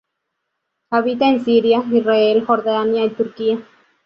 [0.89, 3.63] Habita en Siria, Israel, Jordania y Turquía.